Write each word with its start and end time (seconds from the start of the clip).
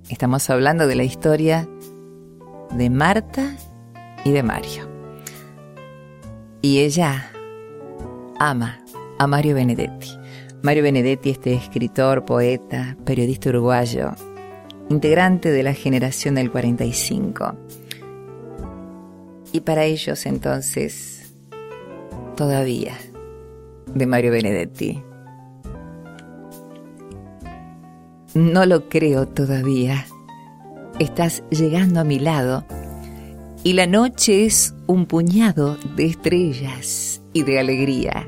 Estamos 0.09 0.49
hablando 0.49 0.87
de 0.87 0.95
la 0.95 1.03
historia 1.03 1.69
de 2.71 2.89
Marta 2.89 3.55
y 4.25 4.31
de 4.31 4.43
Mario. 4.43 4.89
Y 6.61 6.79
ella 6.79 7.31
ama 8.39 8.83
a 9.19 9.27
Mario 9.27 9.55
Benedetti. 9.55 10.09
Mario 10.63 10.83
Benedetti, 10.83 11.31
este 11.31 11.53
escritor, 11.53 12.25
poeta, 12.25 12.97
periodista 13.03 13.49
uruguayo, 13.49 14.11
integrante 14.89 15.49
de 15.49 15.63
la 15.63 15.73
generación 15.73 16.35
del 16.35 16.51
45. 16.51 17.55
Y 19.53 19.61
para 19.61 19.85
ellos 19.85 20.25
entonces 20.25 21.20
todavía 22.41 22.97
de 23.93 24.07
Mario 24.07 24.31
Benedetti. 24.31 24.99
No 28.33 28.65
lo 28.65 28.89
creo 28.89 29.27
todavía. 29.27 30.07
Estás 30.97 31.43
llegando 31.51 31.99
a 31.99 32.03
mi 32.03 32.17
lado 32.17 32.65
y 33.63 33.73
la 33.73 33.85
noche 33.85 34.47
es 34.47 34.73
un 34.87 35.05
puñado 35.05 35.77
de 35.95 36.07
estrellas 36.07 37.21
y 37.31 37.43
de 37.43 37.59
alegría. 37.59 38.27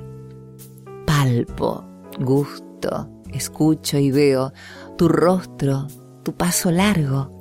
Palpo, 1.07 1.83
gusto, 2.19 3.09
escucho 3.33 3.97
y 3.97 4.11
veo 4.11 4.53
tu 4.95 5.07
rostro, 5.07 5.87
tu 6.21 6.35
paso 6.35 6.69
largo, 6.69 7.31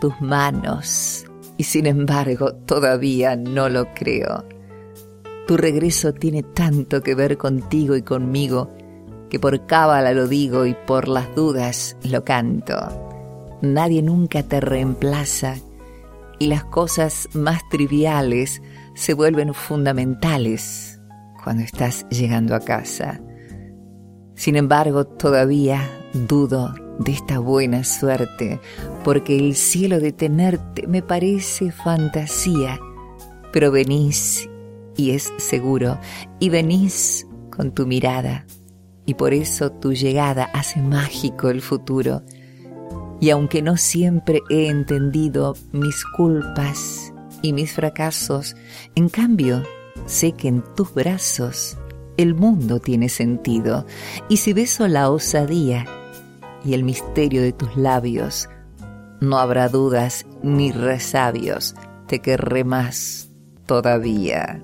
tus 0.00 0.20
manos 0.20 1.24
y 1.56 1.64
sin 1.64 1.86
embargo 1.86 2.54
todavía 2.54 3.34
no 3.34 3.68
lo 3.68 3.92
creo. 3.94 4.53
Tu 5.46 5.56
regreso 5.56 6.14
tiene 6.14 6.42
tanto 6.42 7.02
que 7.02 7.14
ver 7.14 7.36
contigo 7.36 7.96
y 7.96 8.02
conmigo 8.02 8.70
que 9.28 9.38
por 9.38 9.66
cábala 9.66 10.12
lo 10.12 10.26
digo 10.26 10.64
y 10.64 10.74
por 10.86 11.08
las 11.08 11.34
dudas 11.34 11.96
lo 12.02 12.24
canto. 12.24 12.74
Nadie 13.60 14.02
nunca 14.02 14.42
te 14.42 14.60
reemplaza 14.60 15.56
y 16.38 16.46
las 16.46 16.64
cosas 16.64 17.28
más 17.34 17.68
triviales 17.68 18.62
se 18.94 19.12
vuelven 19.12 19.54
fundamentales 19.54 21.00
cuando 21.42 21.62
estás 21.62 22.06
llegando 22.08 22.54
a 22.54 22.60
casa. 22.60 23.20
Sin 24.34 24.56
embargo, 24.56 25.04
todavía 25.06 25.88
dudo 26.12 26.74
de 26.98 27.12
esta 27.12 27.38
buena 27.38 27.84
suerte, 27.84 28.60
porque 29.04 29.36
el 29.36 29.54
cielo 29.54 30.00
de 30.00 30.12
tenerte 30.12 30.86
me 30.86 31.02
parece 31.02 31.70
fantasía, 31.70 32.80
pero 33.52 33.70
venís 33.70 34.48
y 34.96 35.10
es 35.10 35.32
seguro, 35.38 35.98
y 36.40 36.48
venís 36.48 37.26
con 37.50 37.72
tu 37.72 37.86
mirada, 37.86 38.46
y 39.06 39.14
por 39.14 39.34
eso 39.34 39.70
tu 39.70 39.92
llegada 39.92 40.44
hace 40.52 40.80
mágico 40.80 41.48
el 41.50 41.60
futuro. 41.60 42.22
Y 43.20 43.30
aunque 43.30 43.62
no 43.62 43.76
siempre 43.76 44.40
he 44.50 44.68
entendido 44.68 45.54
mis 45.72 46.04
culpas 46.04 47.12
y 47.42 47.52
mis 47.52 47.72
fracasos, 47.72 48.56
en 48.94 49.08
cambio 49.08 49.62
sé 50.06 50.32
que 50.32 50.48
en 50.48 50.62
tus 50.74 50.92
brazos 50.92 51.78
el 52.16 52.34
mundo 52.34 52.80
tiene 52.80 53.08
sentido, 53.08 53.86
y 54.28 54.38
si 54.38 54.52
beso 54.52 54.86
la 54.88 55.10
osadía 55.10 55.86
y 56.64 56.74
el 56.74 56.84
misterio 56.84 57.42
de 57.42 57.52
tus 57.52 57.76
labios, 57.76 58.48
no 59.20 59.38
habrá 59.38 59.68
dudas 59.68 60.26
ni 60.42 60.70
resabios, 60.70 61.74
te 62.06 62.20
querré 62.20 62.64
más 62.64 63.30
todavía. 63.66 64.62